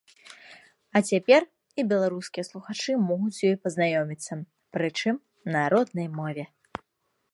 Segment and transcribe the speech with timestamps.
[0.99, 1.41] А цяпер
[1.83, 4.33] і беларускія слухачы могуць з ёй пазнаёміцца,
[4.79, 5.15] прычым
[5.57, 6.43] на роднай мове.